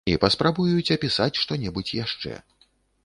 [0.11, 2.33] І паспрабуюць апісаць што-небудзь яшчэ.